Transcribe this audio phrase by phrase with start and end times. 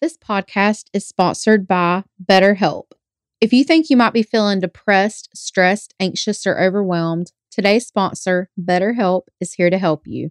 [0.00, 2.92] This podcast is sponsored by BetterHelp.
[3.40, 9.22] If you think you might be feeling depressed, stressed, anxious, or overwhelmed, today's sponsor, BetterHelp,
[9.40, 10.30] is here to help you.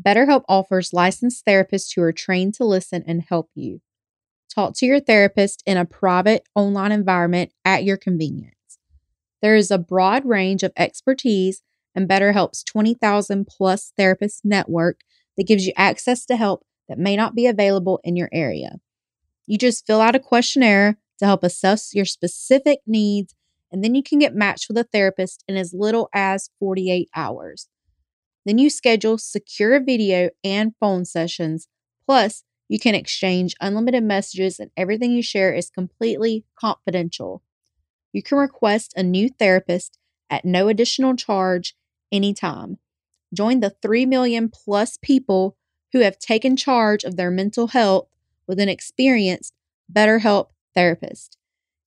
[0.00, 3.80] BetterHelp offers licensed therapists who are trained to listen and help you.
[4.52, 8.54] Talk to your therapist in a private online environment at your convenience.
[9.40, 11.62] There is a broad range of expertise
[11.94, 15.02] and BetterHelp's 20,000 plus therapist network
[15.36, 18.80] that gives you access to help that may not be available in your area.
[19.46, 23.34] You just fill out a questionnaire to help assess your specific needs,
[23.70, 27.68] and then you can get matched with a therapist in as little as 48 hours.
[28.44, 31.68] Then you schedule secure video and phone sessions.
[32.06, 37.42] Plus, you can exchange unlimited messages, and everything you share is completely confidential.
[38.12, 41.76] You can request a new therapist at no additional charge
[42.10, 42.78] anytime.
[43.32, 45.56] Join the 3 million plus people
[45.92, 48.08] who have taken charge of their mental health
[48.46, 49.54] with an experienced
[49.92, 51.36] BetterHelp therapist.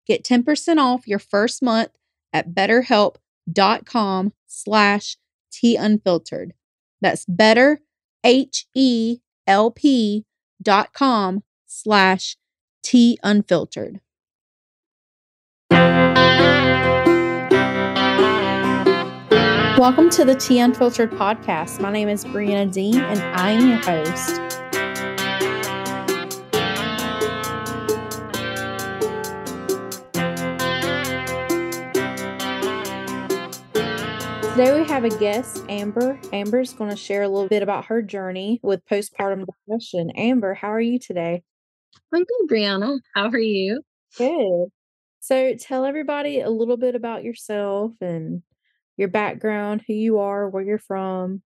[0.05, 1.91] Get 10% off your first month
[2.33, 5.17] at betterhelp.com slash
[5.51, 6.53] Tea unfiltered.
[7.01, 7.81] That's better,
[8.23, 10.25] H-E-L-P
[10.61, 12.37] dot com slash
[12.83, 14.01] Tea unfiltered.
[19.77, 21.79] Welcome to the Tea Unfiltered podcast.
[21.79, 24.56] My name is Brianna Dehn and I'm your host.
[34.57, 36.19] Today we have a guest, Amber.
[36.33, 40.09] Amber's going to share a little bit about her journey with postpartum depression.
[40.15, 41.43] Amber, how are you today?
[42.11, 42.97] I'm good, Brianna.
[43.13, 43.83] How are you?
[44.17, 44.69] Good.
[45.19, 48.41] So tell everybody a little bit about yourself and
[48.97, 51.43] your background, who you are, where you're from.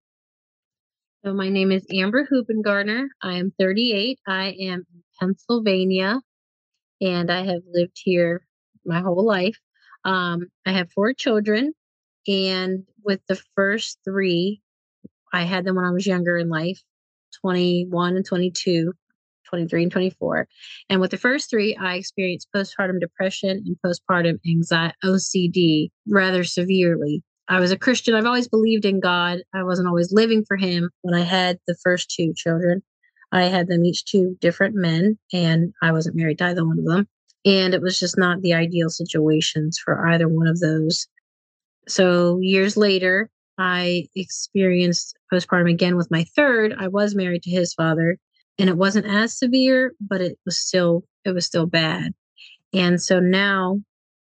[1.26, 3.08] So my name is Amber Hubengarner.
[3.22, 4.20] I am 38.
[4.26, 6.22] I am in Pennsylvania,
[7.02, 8.48] and I have lived here
[8.86, 9.58] my whole life.
[10.06, 11.74] Um, I have four children,
[12.26, 14.62] and with the first three,
[15.34, 16.82] I had them when I was younger in life
[17.42, 18.94] 21 and 22,
[19.48, 20.48] 23 and 24.
[20.90, 27.24] And with the first three, I experienced postpartum depression and postpartum anxiety, OCD rather severely.
[27.48, 28.16] I was a Christian.
[28.16, 29.40] I've always believed in God.
[29.54, 32.82] I wasn't always living for Him when I had the first two children.
[33.32, 36.86] I had them each two different men, and I wasn't married to either one of
[36.86, 37.08] them.
[37.46, 41.08] And it was just not the ideal situations for either one of those.
[41.88, 46.74] So years later, I experienced postpartum again with my third.
[46.78, 48.18] I was married to his father,
[48.58, 52.14] and it wasn't as severe, but it was still it was still bad.
[52.74, 53.82] And so now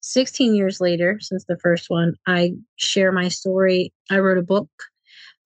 [0.01, 3.93] 16 years later, since the first one, I share my story.
[4.09, 4.69] I wrote a book.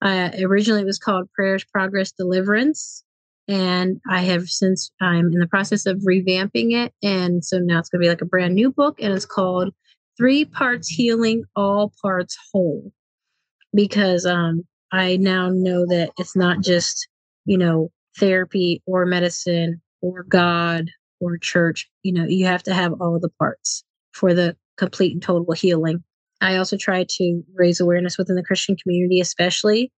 [0.00, 3.02] Uh, originally, it was called Prayers, Progress, Deliverance.
[3.48, 6.94] And I have since, I'm in the process of revamping it.
[7.02, 9.00] And so now it's going to be like a brand new book.
[9.00, 9.74] And it's called
[10.16, 12.92] Three Parts Healing, All Parts Whole.
[13.74, 17.08] Because um, I now know that it's not just,
[17.44, 21.88] you know, therapy or medicine or God or church.
[22.02, 26.04] You know, you have to have all the parts for the complete and total healing.
[26.40, 29.90] I also try to raise awareness within the Christian community, especially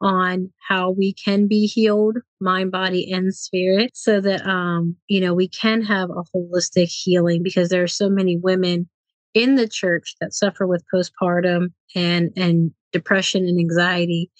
[0.00, 5.32] on how we can be healed, mind, body, and spirit, so that um, you know,
[5.32, 8.88] we can have a holistic healing because there are so many women
[9.34, 14.30] in the church that suffer with postpartum and and depression and anxiety.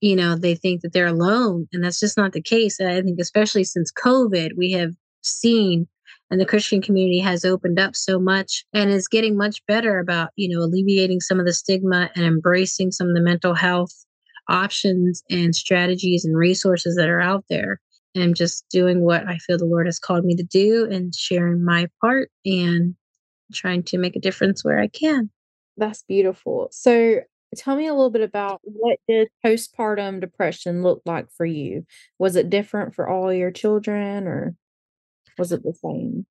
[0.00, 2.80] You know, they think that they're alone, and that's just not the case.
[2.80, 4.92] And I think especially since COVID, we have
[5.22, 5.86] seen
[6.32, 10.30] and the christian community has opened up so much and is getting much better about
[10.34, 13.92] you know alleviating some of the stigma and embracing some of the mental health
[14.48, 17.80] options and strategies and resources that are out there
[18.16, 21.64] and just doing what i feel the lord has called me to do and sharing
[21.64, 22.96] my part and
[23.52, 25.30] trying to make a difference where i can
[25.76, 27.20] that's beautiful so
[27.56, 31.84] tell me a little bit about what did postpartum depression look like for you
[32.18, 34.54] was it different for all your children or
[35.38, 36.26] was it the same?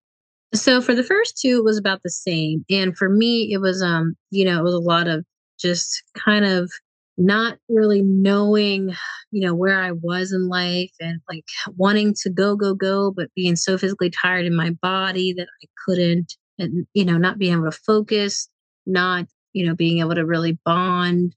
[0.54, 2.66] So for the first two, it was about the same.
[2.70, 5.26] And for me, it was um, you know, it was a lot of
[5.60, 6.72] just kind of
[7.18, 8.94] not really knowing,
[9.32, 11.46] you know, where I was in life and like
[11.78, 15.68] wanting to go, go, go, but being so physically tired in my body that I
[15.86, 18.50] couldn't, and you know, not being able to focus,
[18.86, 21.36] not, you know, being able to really bond.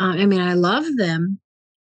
[0.00, 1.40] Uh, I mean, I love them,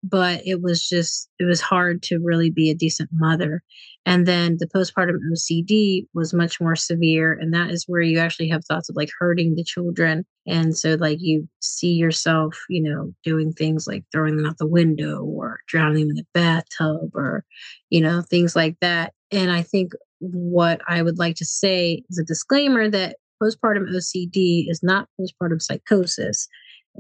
[0.03, 3.63] but it was just it was hard to really be a decent mother
[4.05, 8.49] and then the postpartum ocd was much more severe and that is where you actually
[8.49, 13.13] have thoughts of like hurting the children and so like you see yourself you know
[13.23, 17.45] doing things like throwing them out the window or drowning them in the bathtub or
[17.91, 19.93] you know things like that and i think
[20.23, 25.61] what I would like to say is a disclaimer that postpartum OCD is not postpartum
[25.61, 26.49] psychosis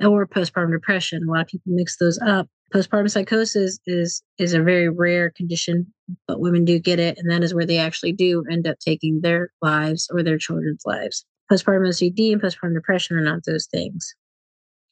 [0.04, 1.22] or postpartum depression.
[1.26, 2.48] A lot of people mix those up.
[2.74, 5.86] Postpartum psychosis is is a very rare condition,
[6.26, 9.20] but women do get it, and that is where they actually do end up taking
[9.20, 11.24] their lives or their children's lives.
[11.50, 14.14] Postpartum OCD and postpartum depression are not those things,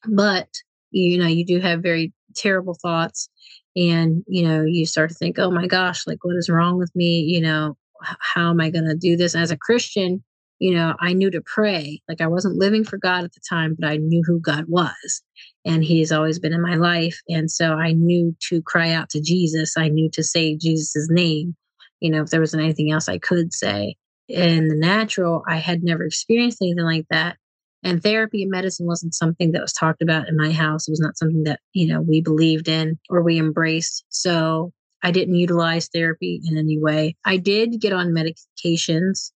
[0.07, 0.47] but
[0.91, 3.29] you know you do have very terrible thoughts,
[3.75, 6.91] and you know you start to think, oh my gosh, like what is wrong with
[6.95, 7.21] me?
[7.21, 7.75] You know,
[8.19, 10.23] how am I going to do this as a Christian?
[10.61, 12.03] you know, I knew to pray.
[12.07, 15.23] Like I wasn't living for God at the time, but I knew who God was.
[15.65, 17.19] And He's always been in my life.
[17.27, 19.75] And so I knew to cry out to Jesus.
[19.75, 21.55] I knew to say Jesus' name,
[21.99, 23.95] you know, if there wasn't anything else I could say.
[24.27, 27.37] In the natural, I had never experienced anything like that.
[27.83, 30.87] And therapy and medicine wasn't something that was talked about in my house.
[30.87, 34.05] It was not something that, you know, we believed in or we embraced.
[34.09, 34.71] So
[35.03, 37.15] I didn't utilize therapy in any way.
[37.25, 39.31] I did get on medications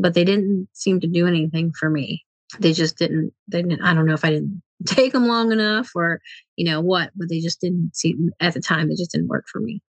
[0.00, 2.24] but they didn't seem to do anything for me.
[2.58, 5.90] They just didn't, they didn't, I don't know if I didn't take them long enough
[5.94, 6.20] or,
[6.56, 9.44] you know, what, but they just didn't seem, at the time, they just didn't work
[9.50, 9.82] for me.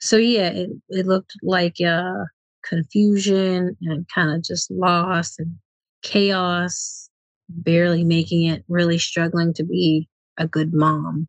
[0.00, 2.24] So yeah, it, it looked like uh,
[2.62, 5.56] confusion and kind of just lost and
[6.02, 7.08] chaos,
[7.48, 11.26] barely making it, really struggling to be a good mom.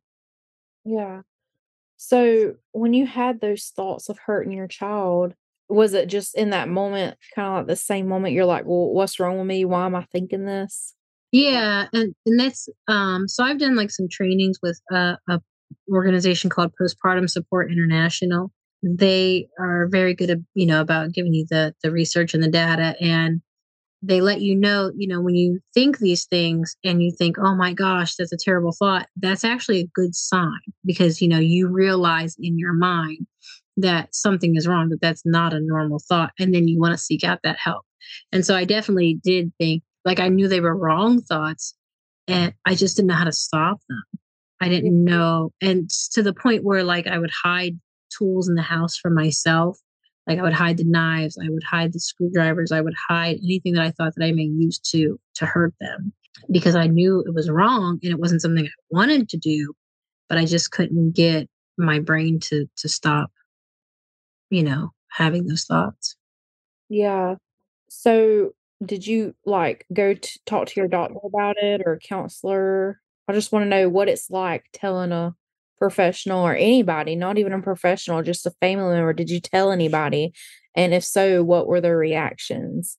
[0.84, 1.22] Yeah.
[1.98, 5.34] So when you had those thoughts of hurting your child,
[5.70, 8.94] was it just in that moment, kind of like the same moment you're like, "Well,
[8.94, 9.66] what's wrong with me?
[9.66, 10.94] Why am I thinking this?"
[11.32, 15.42] Yeah, and and that's um so I've done like some trainings with a, a
[15.92, 18.52] organization called Postpartum Support International.
[18.84, 22.50] They are very good at, you know, about giving you the the research and the
[22.50, 23.42] data and
[24.02, 27.56] they let you know, you know, when you think these things and you think, oh
[27.56, 31.68] my gosh, that's a terrible thought, that's actually a good sign because, you know, you
[31.68, 33.26] realize in your mind
[33.78, 36.32] that something is wrong, that that's not a normal thought.
[36.40, 37.84] And then you want to seek out that help.
[38.32, 41.74] And so I definitely did think, like, I knew they were wrong thoughts
[42.28, 44.04] and I just didn't know how to stop them.
[44.62, 45.06] I didn't mm-hmm.
[45.06, 45.52] know.
[45.62, 47.80] And to the point where, like, I would hide
[48.16, 49.80] tools in the house for myself.
[50.28, 53.74] Like I would hide the knives, I would hide the screwdrivers, I would hide anything
[53.74, 56.14] that I thought that I may use to to hurt them
[56.52, 59.74] because I knew it was wrong and it wasn't something I wanted to do,
[60.28, 63.32] but I just couldn't get my brain to to stop
[64.50, 66.16] you know, having those thoughts.
[66.90, 67.36] Yeah.
[67.90, 68.52] So,
[68.84, 73.02] did you, like, go to talk to your doctor about it or counselor?
[73.28, 75.36] I just wanna know what it's like telling a
[75.78, 79.14] professional or anybody, not even a professional, just a family member.
[79.14, 80.34] Did you tell anybody?
[80.76, 82.98] And if so, what were their reactions?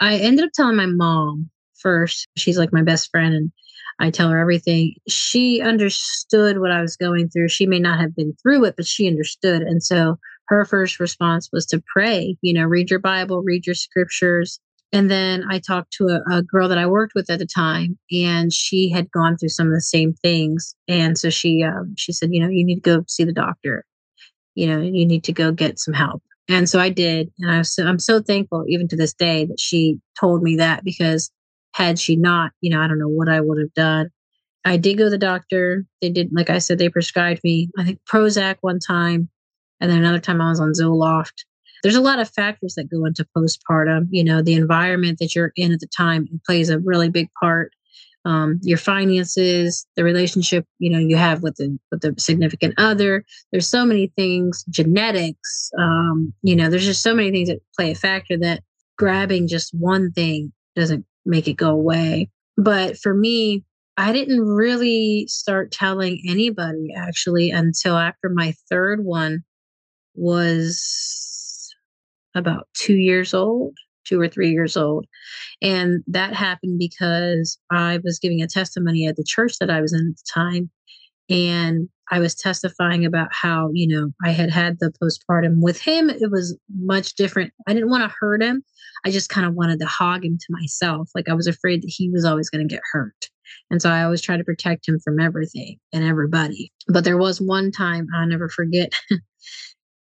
[0.00, 2.28] I ended up telling my mom first.
[2.36, 3.52] She's like my best friend, and
[3.98, 4.94] I tell her everything.
[5.08, 7.48] She understood what I was going through.
[7.48, 9.62] She may not have been through it, but she understood.
[9.62, 13.74] And so her first response was to pray, you know, read your Bible, read your
[13.74, 14.60] scriptures.
[14.92, 17.98] And then I talked to a, a, girl that I worked with at the time,
[18.10, 20.74] and she had gone through some of the same things.
[20.88, 23.84] And so she um, she said, you know, you need to go see the doctor.
[24.54, 26.22] You know, you need to go get some help.
[26.48, 29.44] And so I did, and I was so, I'm so thankful even to this day
[29.46, 31.30] that she told me that because
[31.74, 34.10] had she not, you know, I don't know what I would have done.
[34.64, 35.84] I did go to the doctor.
[36.00, 39.28] They did, like I said, they prescribed me, I think Prozac one time
[39.80, 41.44] and then another time I was on Zoloft.
[41.86, 44.08] There's a lot of factors that go into postpartum.
[44.10, 47.70] You know, the environment that you're in at the time plays a really big part.
[48.24, 53.24] Um, your finances, the relationship you know you have with the with the significant other.
[53.52, 55.70] There's so many things, genetics.
[55.78, 58.64] Um, you know, there's just so many things that play a factor that
[58.98, 62.30] grabbing just one thing doesn't make it go away.
[62.56, 63.62] But for me,
[63.96, 69.44] I didn't really start telling anybody actually until after my third one
[70.16, 71.35] was
[72.36, 73.74] about two years old,
[74.06, 75.06] two or three years old.
[75.60, 79.92] And that happened because I was giving a testimony at the church that I was
[79.92, 80.70] in at the time.
[81.28, 86.08] And I was testifying about how, you know, I had had the postpartum with him.
[86.08, 87.52] It was much different.
[87.66, 88.62] I didn't want to hurt him.
[89.04, 91.10] I just kind of wanted to hog him to myself.
[91.14, 93.28] Like I was afraid that he was always going to get hurt.
[93.70, 96.72] And so I always try to protect him from everything and everybody.
[96.88, 98.92] But there was one time I'll never forget.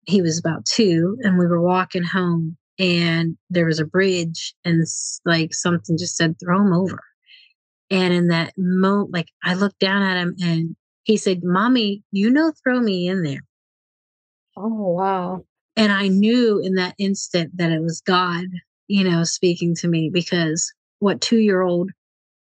[0.06, 4.86] he was about two and we were walking home and there was a bridge and
[5.26, 7.00] like something just said throw him over.
[7.90, 12.30] And in that moment like i looked down at him and he said mommy you
[12.30, 13.42] know throw me in there.
[14.58, 15.46] Oh wow.
[15.76, 18.46] And i knew in that instant that it was god
[18.88, 21.92] you know speaking to me because what two year old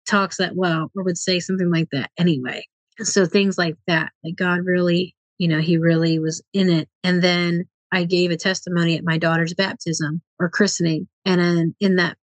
[0.07, 2.65] talks that well or would say something like that anyway.
[2.99, 6.87] So things like that like god really you know, he really was in it.
[7.03, 11.09] And then I gave a testimony at my daughter's baptism or christening.
[11.25, 12.19] And in, in that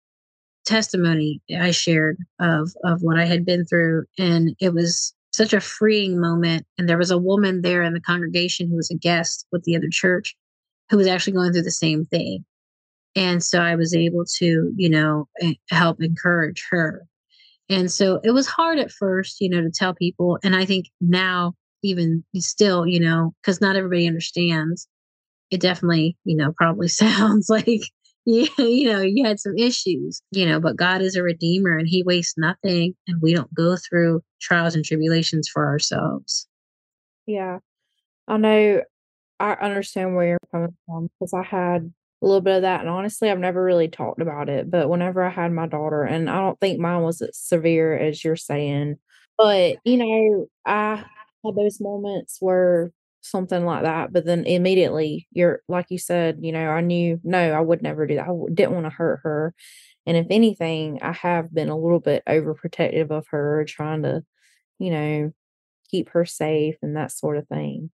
[0.67, 4.05] testimony I shared of of what I had been through.
[4.19, 6.67] And it was such a freeing moment.
[6.77, 9.77] And there was a woman there in the congregation who was a guest with the
[9.77, 10.37] other church
[10.91, 12.45] who was actually going through the same thing.
[13.15, 15.27] And so I was able to you know
[15.71, 17.07] help encourage her.
[17.71, 20.39] And so it was hard at first you know to tell people.
[20.45, 24.89] And I think now even still you know because not everybody understands
[25.51, 27.83] it definitely you know probably sounds like
[28.27, 31.89] you, you know, you had some issues, you know, but God is a redeemer and
[31.89, 36.47] he wastes nothing and we don't go through trials and tribulations for ourselves.
[37.27, 37.61] Yeah.
[38.29, 38.83] I know
[39.39, 41.93] I understand where you're coming from because I had
[42.23, 45.23] a little bit of that and honestly I've never really talked about it, but whenever
[45.23, 48.97] I had my daughter and I don't think mine was as severe as you're saying,
[49.39, 51.05] but you know, I
[51.47, 54.13] had those moments where something like that.
[54.13, 58.07] But then immediately you're like you said, you know, I knew no, I would never
[58.07, 58.29] do that.
[58.29, 59.55] I didn't want to hurt her.
[60.07, 64.23] And if anything, I have been a little bit overprotective of her, trying to,
[64.79, 65.33] you know,
[65.91, 67.91] keep her safe and that sort of thing.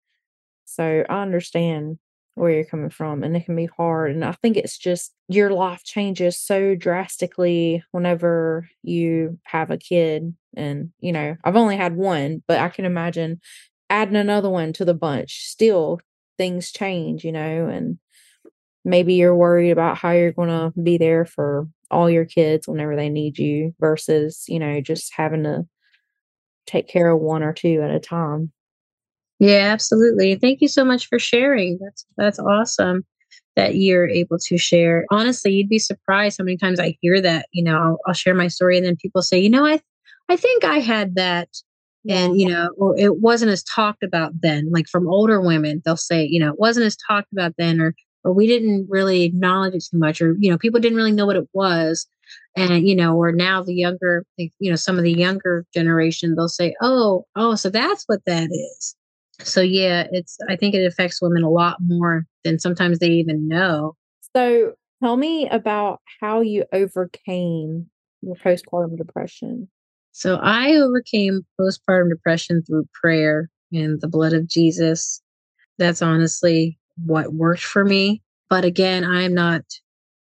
[0.65, 1.99] So I understand
[2.37, 5.51] where you're coming from and it can be hard and i think it's just your
[5.51, 11.95] life changes so drastically whenever you have a kid and you know i've only had
[11.95, 13.39] one but i can imagine
[13.89, 15.99] adding another one to the bunch, still
[16.37, 17.97] things change, you know, and
[18.83, 22.95] maybe you're worried about how you're going to be there for all your kids whenever
[22.95, 25.65] they need you versus, you know, just having to
[26.65, 28.51] take care of one or two at a time.
[29.39, 30.35] Yeah, absolutely.
[30.35, 31.77] Thank you so much for sharing.
[31.81, 33.05] That's that's awesome
[33.55, 35.05] that you're able to share.
[35.11, 37.47] Honestly, you'd be surprised how many times I hear that.
[37.53, 39.79] You know, I'll, I'll share my story, and then people say, "You know, I
[40.29, 41.49] I think I had that
[42.09, 45.97] and you know or it wasn't as talked about then like from older women they'll
[45.97, 49.73] say you know it wasn't as talked about then or or we didn't really acknowledge
[49.73, 52.07] it too much or you know people didn't really know what it was
[52.55, 56.47] and you know or now the younger you know some of the younger generation they'll
[56.47, 58.95] say oh oh so that's what that is
[59.41, 63.47] so yeah it's i think it affects women a lot more than sometimes they even
[63.47, 63.95] know
[64.35, 67.87] so tell me about how you overcame
[68.21, 69.67] your postpartum depression
[70.17, 75.21] so I overcame postpartum depression through prayer and the blood of Jesus.
[75.77, 78.23] That's honestly what worked for me.
[78.49, 79.61] But again, I'm not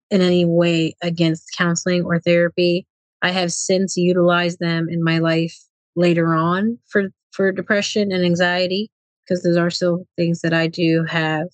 [0.10, 2.88] in any way against counseling or therapy.
[3.22, 5.60] I have since utilized them in my life
[5.98, 8.90] later on for for depression and anxiety
[9.32, 11.48] because those are still things that I do have,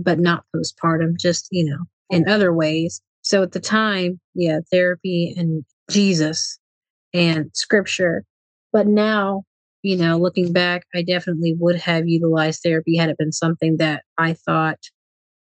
[0.00, 3.02] but not postpartum, just, you know, in other ways.
[3.20, 6.58] So at the time, yeah, therapy and Jesus
[7.12, 8.24] and scripture.
[8.72, 9.42] But now,
[9.82, 14.04] you know, looking back, I definitely would have utilized therapy had it been something that
[14.16, 14.78] I thought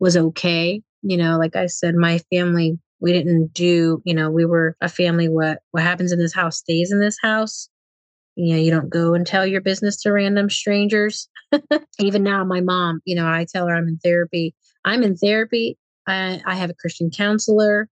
[0.00, 0.82] was okay.
[1.02, 4.88] You know, like I said, my family, we didn't do, you know, we were a
[4.88, 7.68] family what what happens in this house stays in this house.
[8.34, 11.28] You know, you don't go and tell your business to random strangers.
[11.98, 14.54] Even now, my mom, you know, I tell her I'm in therapy.
[14.84, 15.76] I'm in therapy.
[16.06, 17.88] I, I have a Christian counselor.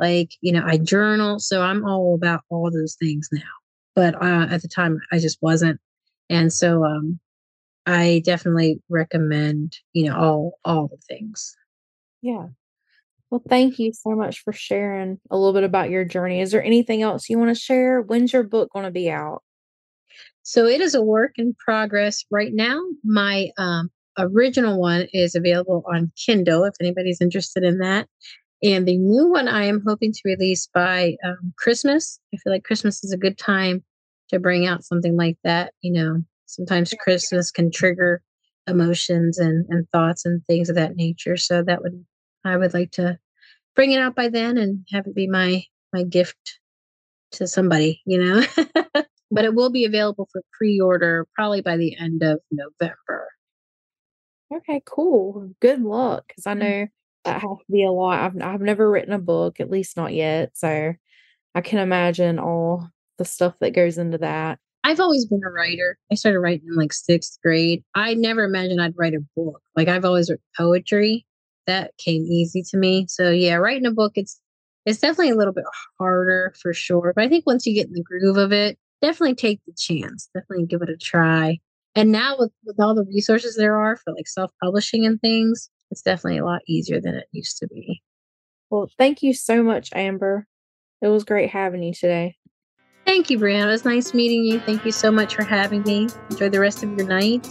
[0.00, 1.38] Like you know i journal.
[1.38, 3.42] So i'm all about all those things now.
[3.94, 5.78] But uh, at the time i just wasn't.
[6.30, 7.20] And so um
[7.86, 11.54] i definitely recommend you know all all the things.
[12.22, 12.46] Yeah.
[13.28, 16.40] Well thank you so much for sharing a little bit about your journey.
[16.40, 18.00] Is there anything else you want to share?
[18.00, 19.42] When's your book going to be out
[20.42, 25.82] so it is a work in progress right now my um original one is available
[25.92, 28.08] on kindle if anybody's interested in that
[28.62, 32.20] and the new one I am hoping to release by um, Christmas.
[32.32, 33.82] I feel like Christmas is a good time
[34.28, 35.72] to bring out something like that.
[35.80, 38.22] You know, sometimes Christmas can trigger
[38.66, 41.36] emotions and, and thoughts and things of that nature.
[41.36, 42.04] So that would,
[42.44, 43.18] I would like to
[43.74, 46.60] bring it out by then and have it be my, my gift
[47.32, 48.44] to somebody, you know,
[49.30, 53.28] but it will be available for pre-order probably by the end of November.
[54.52, 55.52] Okay, cool.
[55.60, 56.32] Good luck.
[56.34, 56.58] Cause I mm.
[56.58, 56.86] know
[57.24, 58.20] that has to be a lot.
[58.20, 60.50] I've I've never written a book, at least not yet.
[60.54, 60.94] So
[61.54, 64.58] I can imagine all the stuff that goes into that.
[64.82, 65.98] I've always been a writer.
[66.10, 67.84] I started writing in like sixth grade.
[67.94, 69.60] I never imagined I'd write a book.
[69.76, 71.26] Like I've always written poetry.
[71.66, 73.06] That came easy to me.
[73.08, 74.40] So yeah, writing a book it's
[74.86, 75.64] it's definitely a little bit
[75.98, 77.12] harder for sure.
[77.14, 80.28] But I think once you get in the groove of it, definitely take the chance.
[80.34, 81.58] Definitely give it a try.
[81.94, 86.02] And now with, with all the resources there are for like self-publishing and things, it's
[86.02, 88.00] definitely a lot easier than it used to be.
[88.70, 90.46] Well, thank you so much, Amber.
[91.02, 92.36] It was great having you today.
[93.06, 93.64] Thank you, Brianna.
[93.64, 94.60] It was nice meeting you.
[94.60, 96.06] Thank you so much for having me.
[96.30, 97.44] Enjoy the rest of your night.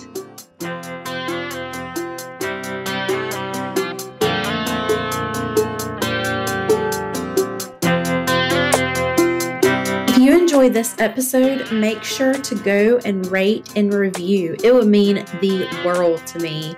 [10.50, 14.56] Enjoyed this episode, make sure to go and rate and review.
[14.64, 16.76] It would mean the world to me.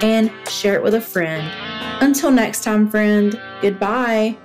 [0.00, 1.46] And share it with a friend.
[2.02, 4.38] Until next time, friend, goodbye.